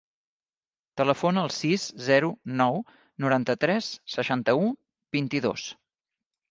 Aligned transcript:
Telefona 1.01 1.43
al 1.49 1.53
sis, 1.57 1.85
zero, 2.07 2.31
nou, 2.63 2.81
noranta-tres, 3.27 3.95
seixanta-u, 4.17 4.75
vint-i-dos. 5.19 5.73